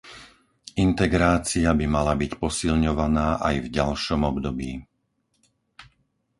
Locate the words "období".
4.31-4.71